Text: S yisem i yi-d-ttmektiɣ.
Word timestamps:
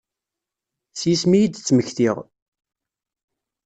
S 0.99 1.01
yisem 1.09 1.31
i 1.33 1.37
yi-d-ttmektiɣ. 1.39 2.17